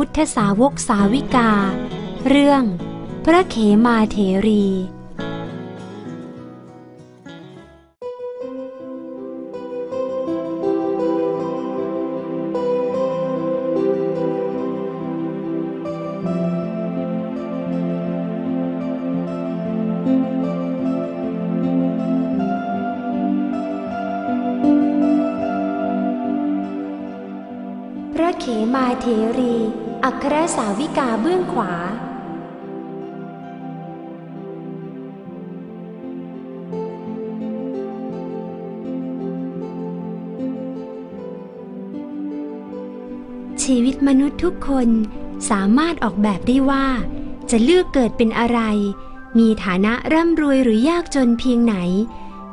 [0.00, 1.50] พุทธสาวกสาวิกา
[2.28, 2.62] เรื่อง
[3.24, 4.64] พระเขมาเถรี
[28.14, 29.06] พระเขมาเถ
[29.38, 29.56] รี
[30.04, 31.72] อัครสาวิกาเบื้องขวา
[43.62, 44.88] ชีวิตมนุษย์ทุกคน
[45.50, 46.86] สามารถออกแบบได้ว่า
[47.50, 48.60] จะเลือกเกิดเป็นอะไร
[49.38, 51.76] มีฐานะร่ำรวยหรือยากจนเพียงไหน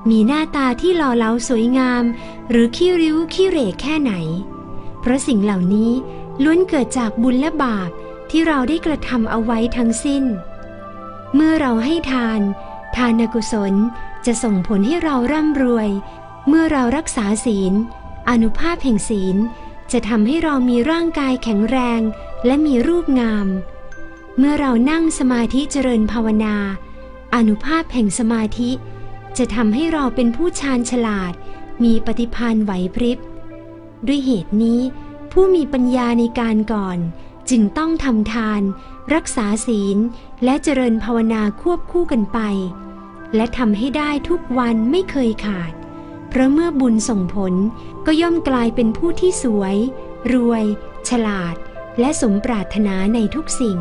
[0.10, 2.04] มีหน้าตาที่หล่อเหลาสวยงาม
[2.50, 4.14] หรือขี้ริ้วขี้เหร่แค่ไหน
[5.00, 5.92] เพราะสิ่งเหล่านี้
[6.44, 7.90] ล้วนเกิดจากบุญและบาป
[8.30, 10.24] ที่เราได้กระทำเอาไว้ทั้งสิ้น
[11.36, 12.42] เมื่อเราให้ทาน
[12.96, 13.74] ทานกุศล
[14.26, 15.90] จะส่งผลให้เราร่ำรวย
[16.48, 17.74] เมื่อเรารักษาศีล
[18.30, 19.38] อนุภาพแห่งศีล
[19.92, 22.02] จะทำให้เรามีร่างกายแข็งแรง
[22.46, 23.48] และมีรูปงาม
[24.38, 26.56] เมื่อเรานั่งสมาธิเจริญภาวนา
[27.36, 28.72] อนุภาพแห่งสมาธิ
[29.38, 31.34] จะทำให้เราเป็นผู้ชาญฉลาด
[31.84, 33.20] มีปฏิภาณไหวพริบ
[34.08, 34.82] ด้วยเหตุนี้
[35.38, 37.00] ผู้มีปัญญาในการก่อน
[37.50, 38.62] จึงต้องทำทาน
[39.14, 39.98] รักษาศีล
[40.44, 42.40] และเจริญภาวนาควบคู่กันไป
[43.36, 45.72] และทำให้ได้ทุกวันไม่เคยขาด
[46.30, 47.54] เพราะเมื่อบุญส่งผล
[48.06, 49.76] ก็ย่อมกลายเป็นผู้ที่สวย
[50.34, 50.64] รวย
[51.10, 51.56] ฉลาด
[52.00, 53.80] และสมปรารถนาในทุกสิ่ง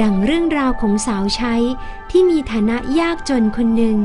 [0.00, 1.54] ดังเรื่องราวของสาวใช้
[2.10, 3.98] ที่มีฐานะยากจนคนหนึ่ง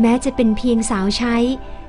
[0.00, 1.36] แม้จะเป็นเพียงสาวใช้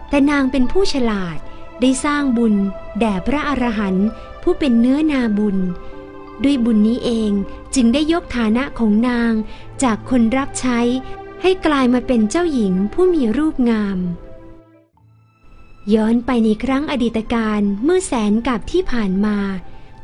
[0.09, 1.37] แต่นางเป็นผู้ฉลาด
[1.81, 2.55] ได้สร้างบุญ
[2.99, 4.07] แด่พระอรหันต์
[4.43, 5.57] ผู้เป็นเนื้อนาบุญ
[6.43, 7.31] ด้วยบุญนี้เอง
[7.75, 9.33] จึงได้ยกฐานะของนาง
[9.83, 10.79] จากคนรับใช้
[11.41, 13.97] ให้กลายมาเป็นเจ้าหญิงผู้มีรูปงาม
[15.93, 19.37] ย้อนไปในครั้งอดีตการเมื่อแสนกับที่ผ่านมา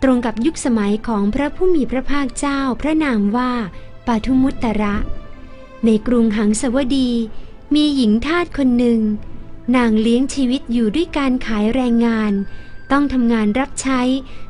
[0.04, 3.52] ตรงกับยุคสมัยของพระผู้มีพระภาคเจ้าพระนามว่า
[4.08, 4.96] ปาทุมุตตระ
[5.86, 7.10] ในกรุงหังสวดี
[7.76, 9.00] มีหญิงทาสคนหนึ่ง
[9.76, 12.34] นางเลี้ยงชีวิตอยู่ด้วยการขายแรงงาน
[12.92, 14.02] ต้องทำงานรับใช้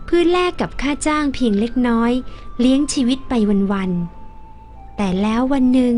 [0.05, 2.11] เพื่อแลกกับค่าจ้างเพียงเล็กน้อย
[2.59, 3.33] เลี้ยงชีวิตไป
[3.71, 5.95] วันๆ แต่แล้ววันหนึ่ง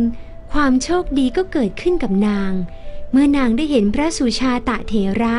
[0.53, 2.52] ความโชคดีก็เกิดขึ้นกับนาง
[3.12, 5.36] เมื่อนางได้เห็นพระสุชาตะเถระ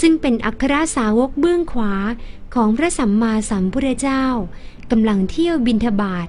[0.00, 1.94] ซึ่งเป็นอัครสาวกเบื้องขวา
[2.54, 4.24] ของพระสัมมาสัมพุทธเจ้า
[4.90, 6.28] กำลังเที่ยวบินทบาท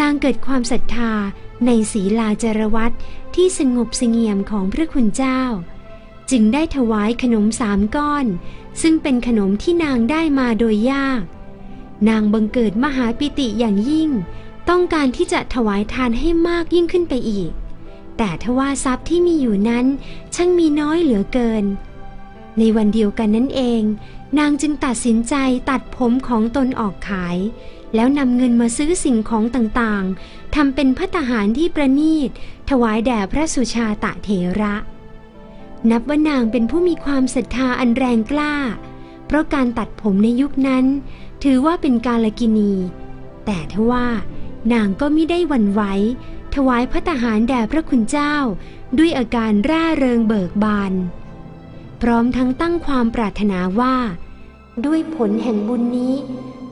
[0.00, 1.12] นางเกิดความศรัทธา
[1.66, 2.92] ในศีลาจารวัต
[3.34, 5.40] ที่สงบเสงี่ยมของพระคุณเจ้า
[6.30, 8.26] จึงได้ถวายขนมสามก้อน
[8.82, 11.22] ซึ่งเป็นขนมที่นางได้มาโดยยาก
[12.08, 14.10] นางบังเกิดมหาปิติอย่างยิ่ง
[14.68, 17.50] ต้องการที่จะถวายทานให้มากยิ่งขึ้นไปอีก
[18.16, 19.86] แต่ทว่าทรัพย์ที่มีอยู่นั้น
[20.34, 21.64] ช่างมีน้อยเหลือเกิน
[22.58, 23.82] ในวันเดียวกันนั้นเอง
[24.38, 25.34] นางจึงตัดสินใจ
[25.70, 27.36] ตัดผมของตนออกขาย
[27.94, 32.30] แล้วนำเงินมาซื้อสิ่งของต่างๆทำเป็นพัตหารที่ประณีต
[32.70, 34.28] ถวายแด่พระสุชาตะเถ
[34.60, 34.74] ระ
[35.90, 38.54] นับว่านางเป็นผู้มีความศรัทธาอันแรงกล้า
[39.26, 40.84] เพราะการตัดผมในยุคนั้น
[41.44, 42.72] ถือว่าเป็นการลกินี
[43.46, 44.06] แต่ทว่า
[44.72, 45.82] นางก็ไม่ได้หวั่นไหว
[46.54, 48.34] ถวายพัตหารแด่พระคุณเจ้า
[48.98, 50.92] ด้วยอาการร่าเริงเบิกบาน
[52.02, 53.96] พร้อมทั้งตั้งความปรารถนาว่า
[54.86, 56.14] ด้วยผลแห่งบุญนี้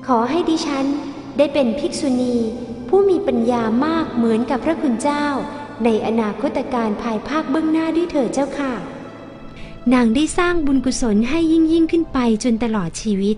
[0.07, 0.87] ขอให้ดิฉัน
[1.37, 2.37] ได้เป็นภิกษุณี
[2.89, 5.27] ผู้มีปัญญามากเหมือนกับพระคุณเจ้า
[5.85, 8.73] ในอนาคตการภายภาคเบื้องหน้าด้วยเถิดเจ้าค่ะ
[9.93, 13.37] นางได้สร้างบุญกุศลให้ยิ่งยิ่งขึ้นไปจนตลอดชีวิต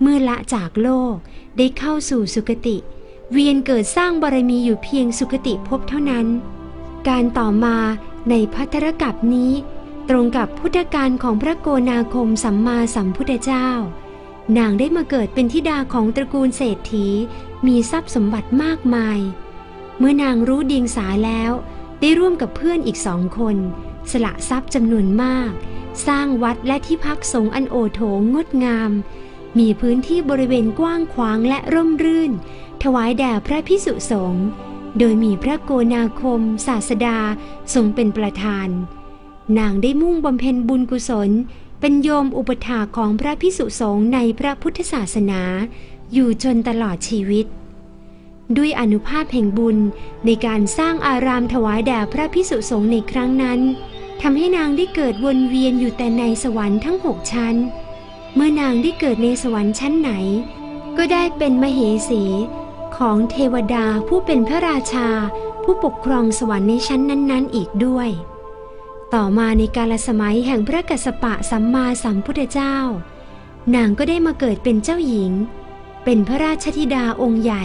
[0.00, 1.14] เมื่อละจากโลก
[1.56, 2.76] ได้เข้าสู่สุคติ
[3.32, 6.26] เวียนเกิดสร้างบารมีอยู่เพียงสุคติภพเท่านั้น
[7.08, 7.76] การต่อมา
[8.30, 9.52] ในพัทธรกับนี้
[10.08, 13.68] ตรงกับพุทธการของพระโกนาคมสัมมาสัมพุทธเจ้า
[14.58, 17.06] นางได้มาเกิดเป็นธิดาของตระกูลเศรษฐี
[17.66, 19.18] มีทรัพย์สมบัติมากมาย
[19.98, 21.52] เมื่อนางรู้เดียงสาแล้ว
[22.00, 23.56] ได้ร่วมกับเพื่อนอีกสองคน
[24.10, 25.50] สละทรัพย์จำนวนมาก
[26.06, 28.90] สร้างวัดและที่พักสงฆ์อันโอโถงงดงาม
[29.58, 32.32] มีพื้นที่บริเวณกว้างขวางและร่มรื่น
[32.82, 34.44] ถวายแด่พระพิสุสงฆ์
[34.98, 37.18] โดยมีพระโกนาคม ศาสดา
[37.74, 38.68] ทรงเป็นประธาน
[39.58, 41.30] นางได้มุ่งบำเพ็ญบุญกุศล
[41.80, 45.42] เป็นโยมอุปถาของพระพิสุสงฆ์ในพระพุทธศาสนา
[46.12, 47.46] อยู่จนตลอดชีวิต
[48.56, 49.78] ด้วยอนุภาพแห่งบุญ
[50.26, 53.60] ในการสร้างอารามถวายแด่พระพิสุสงฆ์ในครั้งนั้น
[54.22, 57.54] ทำให้นางได้เกิดวนเวียนอยู่แต่ในสวรรค์ทั้งหกชั้น
[58.34, 60.12] เมื่อนางได้เกิดในสวรรค์ชั้นไหน
[60.96, 61.80] ก็ได้เป็นมเห
[62.10, 62.22] สี
[62.96, 65.08] ของเทวดาผู้เป็นพระราชา
[65.64, 68.08] ผู้ปกครองสวรรค์ในชั้นนั้น ๆ อีกด้วย
[69.14, 72.76] ต่อมาในกาลสมัยแห่งพระกัสสปะสัมมาสัมพุทธเจ้า
[73.74, 75.32] นางก็ได้มาเกิดเป็นเจ้าหญิง
[76.04, 77.64] เป็นพระราชธิดาองค์ใหญ่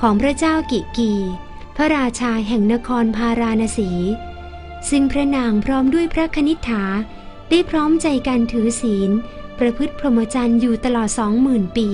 [0.00, 1.12] ของพระเจ้ากิกี
[1.76, 3.90] พระราชาแห่งนครพาราณสี
[4.90, 6.82] ซึ่งพระนางพร้อมด้วยพระคณิษฐา
[7.50, 9.10] ได้พร้อมใจกันถือศีล
[9.58, 11.88] ประพฤติพรหมจรรย์อยู่ตลอดสองหมื่นปี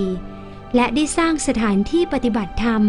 [0.75, 2.82] และได้สร้างสถานที่ปฏิบัติธรรม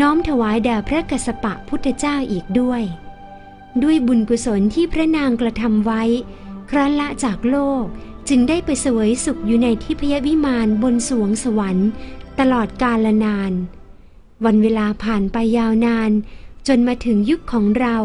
[0.00, 2.82] น้อมถวายแด่พระกสปะพุทธเจ้าอีกด้วย
[3.82, 6.02] ด้วยบุญกุศลที่พระนางกระทำไว้
[6.70, 7.84] ครั้นละจากโลก
[8.28, 11.88] จึงได้ไปเสวยสุขอยู่ในทิพยวิมานบนสวงสวรรค์
[12.40, 13.52] ตลอดกาลนาน
[14.44, 16.10] วันเวลาผ่านไปยาวนาน
[16.68, 17.96] จนมาถึงยุคของเรา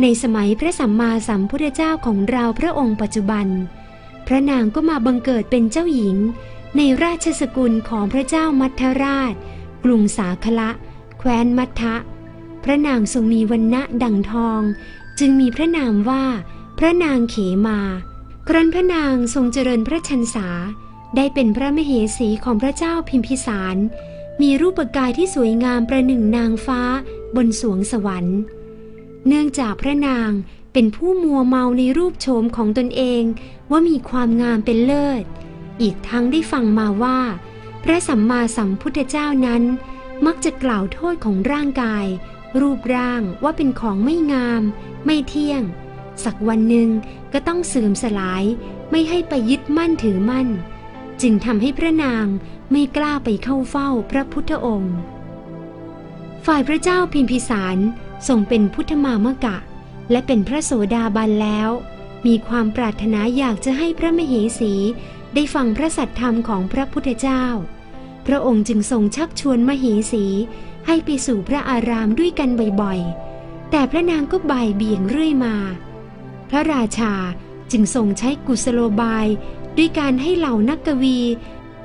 [0.00, 3.46] ในสมัยพระสัมมาสัมพุทธเจ้าของเราพระองค์ปัจจุบัน
[4.26, 6.16] พระนางก็มาบังเกิดเป็นเจ้าหญิง
[6.76, 9.34] ในราชสกุลของพระเจ้ามัทธราช
[9.84, 10.70] กรุงสาคละ
[11.18, 11.96] แคว้นมัททะ
[12.64, 14.60] พระนางทรงมีวันณะดังทอง
[15.18, 16.24] จึงมีพระนามว่า
[16.78, 17.36] พระนางเข
[17.66, 17.80] มา
[18.48, 20.48] ครั้นพระนางทรงเจริญพระชันษา
[21.16, 23.76] ได้เป็นพระมเหสีของพระเจ้าพิมพิสาร
[24.42, 26.80] มีรูปกายที่สวยงามประหนึ่งนางฟ้า
[27.36, 28.38] บนสวงสวรรค์
[29.26, 30.30] เนื่องจากพระนาง
[30.72, 33.22] เป็นผู้มัวเมาในรูปโฉมของตนเอง
[33.70, 35.24] ว่ามีความงามเป็นเลิศ
[35.82, 37.18] อีกทั้งได้ฟังมาว่า
[37.84, 39.62] พระสัมมาสัมพุทธเจ้านั้น
[40.26, 42.06] มักจะกล่าวโทษของร่างกาย
[42.60, 44.62] รูปร่างว่าเป็นของไม่งาม
[45.06, 45.62] ไม่เที่ยง
[46.24, 46.88] สักวันหนึ่ง
[47.32, 48.44] ก็ต้องเสื่อมสลาย
[48.90, 50.48] ไม่ให้ไปยึดมั่นถือมั่น
[51.22, 52.26] จึงทำให้พระนาง
[52.70, 54.96] ไม่กล้าไปเข้าเฝ้าพระพุทธองค์
[56.46, 57.78] ฝ่ายพระเจ้าพิมพิสาร
[58.28, 59.56] ทรงเป็นพุทธมามกะ
[60.10, 61.70] และเป็นพระโสดาบันแล้ว
[62.26, 64.74] มีความปรารถนาอยากจะให้พระมเหสี
[65.34, 67.44] ได้ฟังพระสัทธรรมของพระพุทธเจ้า
[68.26, 70.24] พระองค์จึงทรงชักชวนมเหสี
[70.86, 72.50] ให้ไปสู่พระอารามด้วยกัน
[72.82, 75.56] บ่อยๆ แต่พระนางก็บ่ายเบี่ยงเรื่อยมา
[76.50, 77.14] พระราชา
[77.72, 79.26] จึงทรงใช้กุศโลบาย
[79.76, 81.18] ด้วยการให้เหล่านักกวี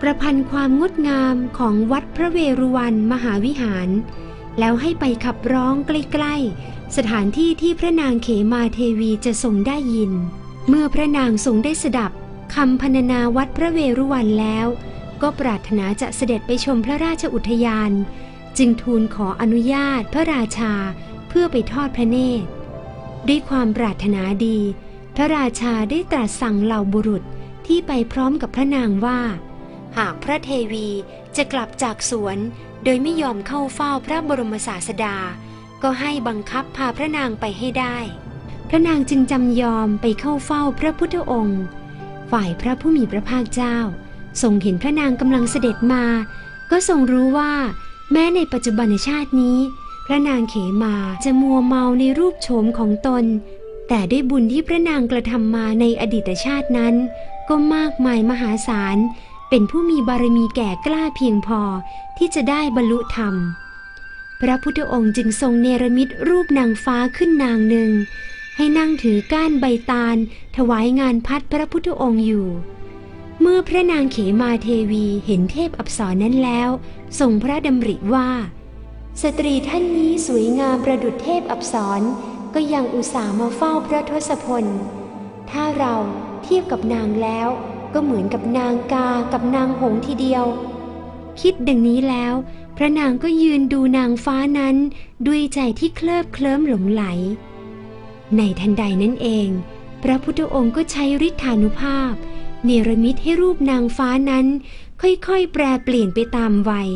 [0.07, 3.89] ประพันธ์ความงดงามของวัดพระเวรุวันมหาวิหาร
[4.59, 10.11] แล้วให้ไปขับร้องใกล้ๆ สถานที่ที่พระนางเขมาเทวีจะทรงได้ยิน
[10.67, 12.11] เมื่อพระนางทรงได้สดับ
[12.55, 14.67] คำพรรณนาวัดพระเวรุวันแล้ว
[15.21, 17.91] ก็ปรารถนาจะเสด็จไปชมพระราชอุทยาน
[18.57, 20.73] จึงทูลขออนุญาตพระราชา
[21.29, 22.47] เพื่อไปทอดพระเนตร
[23.27, 24.59] ด้วยความปรารถนาดี
[25.15, 27.23] พระราชาได้ตรัสสั่งเหล่าบุรุษ
[27.67, 29.19] ที่ไปพร้อมกับพระนางว่า
[29.97, 30.87] หากพระเทวี
[31.37, 32.37] จะกลับจากสวน
[32.83, 35.15] โดยไม่ยอมเข้าเฝ้าพระบรมศาสดา
[35.83, 37.97] ก็ให้บังคับพาพระนางไปให้ได้
[38.69, 41.61] พระนางจึงจำยอมไปเข้าเฝ้าพระพุทธองค์
[42.31, 43.77] ฝ่ายพระผู้มีพระภาคเจ้า
[44.41, 46.05] ทรงเห็นพระนางกำลังเสด็จมา
[46.71, 47.53] ก็ทรงรู้ว่า
[48.11, 49.57] แม้ในปัจจุบันชาตินี้
[50.07, 53.25] พระนางเขมาจะมัวเมาในรูปโฉมของตน
[53.87, 56.95] แต่ด้วยบุญที่พระนางกระทำมาในอดีตชาตินั้น
[57.49, 58.97] ก็มากมายมหาศาล
[59.49, 61.61] เป็นผู้มีบารมีแก่กล้าเพียงพอ
[62.17, 63.35] ที่จะได้บรรลุธรรม
[64.41, 67.91] พระพุทธองค์จึงทรงเนรมิตรูปนางฟ้าขึ้นนางหนึ่ง
[68.57, 70.17] ให้นั่งถือก้านใบตาล
[70.57, 72.47] ถวายงานพัดพระพุทธองค์อยู่
[73.41, 76.69] เมื่อพระนางเขมาเทวีเห็นเทพอับสรนั้นแล้ว
[77.19, 78.29] ทรงพระดำริว่า
[79.21, 82.01] สตรีท่านนี้สวยงามประดุจเทพอับสร
[82.53, 84.65] ก็ยังอุตส่าห์มาเฝ้าพระทศพล
[85.49, 85.95] ถ้าเรา
[86.43, 87.49] เทียบกับนางแล้ว
[87.95, 90.45] ก็เหมือนกับนางกากับนางหงทีเดียว
[91.41, 92.33] คิดดังนี้แล้ว
[92.77, 94.75] พระนางก็ยืนดูนางฟ้านั้น
[95.27, 97.03] ด้วยใจที่เคลิบเคลิ้มหลงไหล
[98.37, 99.47] ในทันใดนั้นเอง
[100.03, 102.13] พระพุทธองค์ก็ใช้ฤทธานุภาพ
[102.65, 104.45] เนรมิตให้รูปนางฟ้านั้น
[105.01, 106.89] ค่อยๆ แปรเปลี่ยนไปตามวัย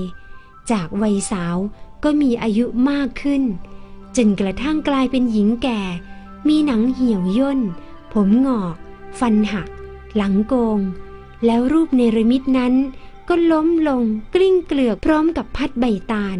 [0.72, 1.56] จากวัยสาว
[2.03, 3.44] ก็มีอายุมากขึ้น
[4.18, 5.82] จนกระทั่งกลายเป็นหญิงแก่
[6.48, 7.60] มีหนังเหี่ยวย่น
[8.13, 8.75] ผมงอก
[9.20, 9.68] ฟันหัก
[10.15, 10.79] หลังโกง
[11.45, 12.73] แล้วรูปเนรมิตนั้น
[13.29, 14.03] ก็ล้มลง
[14.35, 16.37] กลิ้งเกลือกพร้อมกับพัดใบตาล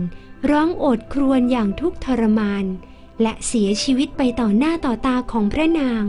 [0.50, 2.66] ร้องโอดครวญอย่างทุกข์ทรมาน
[3.22, 6.04] และเสียชีวิตไปต่อหน้าต่อตาของพระนาง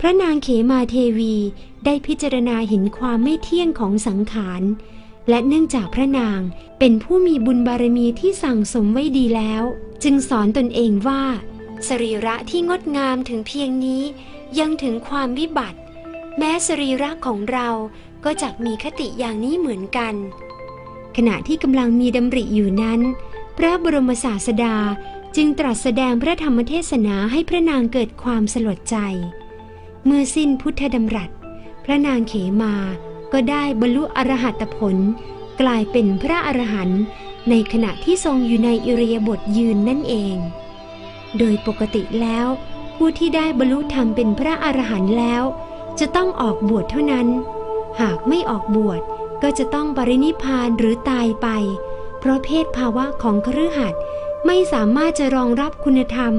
[0.00, 1.34] พระนางเขมาเทวี
[1.84, 4.62] ได้พิจารณาเห็นความไม่เที่ยงของสังขาร
[5.28, 6.40] และเนื่องจากพระนาง
[6.78, 9.62] เป็นผู้มีบุญบารมีที่สั่งสมไว้ดีแล้ว
[10.02, 11.22] จึงสอนตนเองว่า
[11.88, 14.02] สรีระที่งดงามถึงเพียงนี้
[14.58, 15.78] ยังถึงความวิบัติ
[16.38, 17.68] แม้สรีระของเรา
[18.24, 20.14] ก็จะมีคติอย่างนี้เหมือนกัน
[21.16, 23.00] ขณะที่กำลังมีดำริอยู่นั้น
[23.58, 24.76] พระบรมศาสดา
[25.36, 28.96] จึงตรัสแสดงพระธรรมเทศนาให้พระนางเกิดความสลดใจ
[30.04, 31.30] เมื่อสิ้นพุทธดำรัส
[31.84, 32.74] พระนางเขมา
[33.32, 34.96] ก็ได้บรรลุอรหัตผล
[35.60, 37.02] กลายเป็นพระอรหันต์
[37.50, 40.36] ในขณะที่ทรงอยู่ในอิริยาบถยืนนั่นเอง
[41.38, 42.46] โดยปกติแล้ว
[42.96, 45.42] ผู้ที่ได้บรรลุธรรมเป็นพระอรหันต์แล้ว
[46.00, 47.28] จะต้องออกบวชเท่านั้น
[48.00, 49.00] หากไม่ออกบวช
[49.42, 51.48] ก็จะต้องปรินิพานหรือตายไป
[52.18, 53.94] เพราะเพศภาวะของครือขัด
[54.46, 56.32] ไม่สามารถจะรองรับคุณธรรม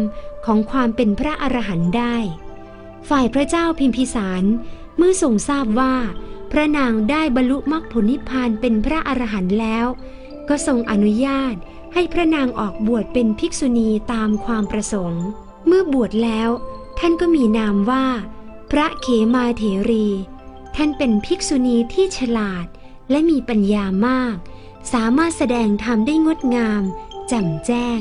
[0.46, 2.16] ของความเป็นพระอรหันต์ได้
[3.10, 4.44] ฝ่ายพระเจ้าพิมพิสาร
[4.98, 5.96] เมื่อทรงทราบว่า
[6.52, 9.86] พระนางได้บรรลุมรรคผลนิพพานเป็นพระอรหันต์แล้ว
[10.50, 11.56] ก็ทรงอนุญาต
[11.94, 15.24] ให้พระนางออกบวชเป็นภิกษุณีตามความประสงค์
[15.66, 16.50] เมื่อบวชแล้ว
[17.00, 18.06] ท่านก็มีนามว่า
[18.72, 20.08] พระเขมาเถรี
[20.76, 22.66] ท่านเป็นภิกษุณีที่ฉลาด
[23.10, 24.38] และมีปัญญามาก
[24.94, 26.84] สามารถแสดงธรรมได้งดงาม
[27.28, 28.00] แจ่มแจ้ง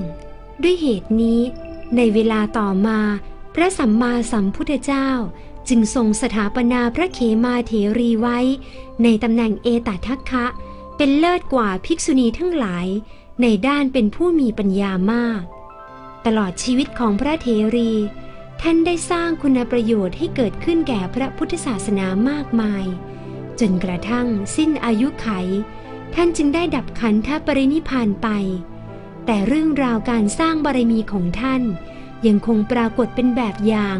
[0.62, 1.40] ด้วยเหตุนี้
[1.96, 3.00] ในเวลาต่อมา
[3.54, 5.08] พระสัมมาสัมพุทธเจ้า
[5.68, 8.38] จึงทรงสถาปนาพระเขมาเถรีไว้
[9.02, 10.46] ในตำแหน่งเอตทัคคะ
[10.96, 12.86] เป็นเลิศกว่าภิกษุณีทั้งหลาย
[13.42, 15.42] ในด้านเป็นผู้มีปัญญามาก
[16.26, 17.92] ตลอดชีวิตของพระเถรี
[18.62, 22.84] ท่านได้สร้างคุณประโยชน์ให้เกิดขึ้นแก่พระพุทธศาสนามากมาย
[23.60, 25.28] จนกระทั่งสิ้นอายุไข
[26.14, 28.28] ท่านจึงได้ดับขันธปรินิพพานไป
[29.26, 31.62] แต่เรื่องราวการสร้างบารมีของท่าน
[32.26, 33.98] ยังคงปรากฏเป็นแบบอย่าง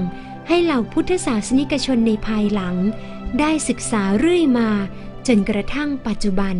[0.49, 2.77] ให้เหล่าพุทธศาสนิกชนในภายหลัง
[3.41, 4.69] ได้ศึกษาเรื่อยมา
[5.27, 6.57] จนกระทั่งปัจจุบัน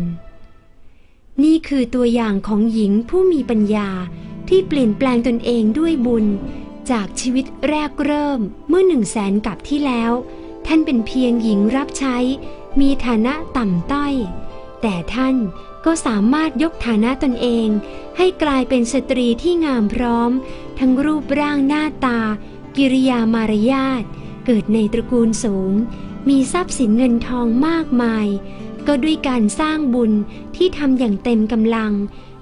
[1.43, 3.89] นี่คือตัวอย่างของหญิงผู้มีปัญญา
[4.49, 6.25] ที่เปลี่ยนแปลงตนเองด้วยบุญ
[6.91, 10.11] จากชีวิตแรกเริ่มเมื่อหนึ่งแสนกับที่แล้ว
[10.67, 12.17] ท่านเป็นเพียงหญิงรับใช้
[12.79, 14.13] มีฐานะต่ำต้อย
[14.81, 15.35] แต่ท่าน
[15.85, 17.67] ก็สามารถยกฐานะตนเอง
[18.17, 20.31] ให้กลายเป็นสตรีที่งามพร้อม
[20.79, 22.19] ทั้งรูปร่างหน้าตา
[22.77, 24.03] กิริยามารยาท
[24.45, 25.73] เกิดในตระกูลสูง
[26.29, 28.27] มีทรัพย์สินเงินทองมากมาย
[28.87, 30.11] ก็ด้วยการสร้างบุญ
[30.55, 31.93] ที่ทำอย่างเต็มกำลัง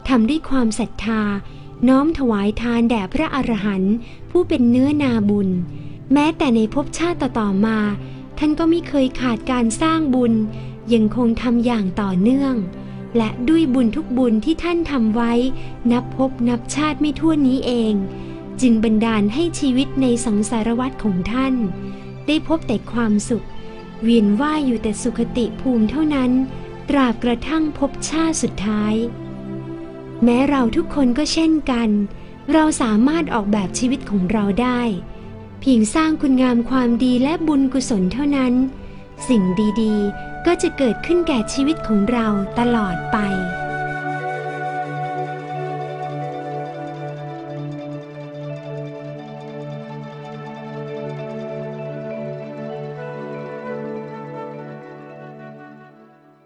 [0.07, 1.21] ทำด้วยความศรัทธา
[1.87, 3.95] น้อมถวายทานแด่พระอรหันต์
[4.31, 5.49] ผู้เป็นเนื้อนาบุญ
[6.13, 7.77] แม้แต่ในภพชาติต่อๆมา
[8.37, 10.33] ท่านก็ไม่เคยขาดการสร้างบุญ
[10.93, 12.55] ยังคงทำอย่างต่อเนื่อง
[13.17, 15.33] และด้วยบุญทุกบุญที่ท่านทำไว้
[15.91, 17.93] นับพบนับชาติไม่ทั่วนนี้เอง
[18.61, 21.53] จึงบันดาลให้ชีวิตในสังสารวัฏของท่าน
[22.27, 23.45] ได้พบแต่ความสุข
[24.03, 26.31] เวียนว่ายอยู่แต่สุขติภูมิเท่านั้น
[26.89, 28.93] ตราบกระทั่งพบชาติสุดท้าย
[30.23, 31.89] แม้เราทุกคนก็เช่นกัน
[32.53, 34.81] เราสามารถออกแบบชีวิตของเราได้
[35.59, 38.53] เพียงสร้างคุณงามความดีและบุญกุศลเท่านั้น
[39.27, 39.43] สิ่ง
[39.81, 42.27] ดีๆ ก็จะเกิดขึ้นแก่ชีวิตของเรา
[42.59, 43.17] ตลอดไป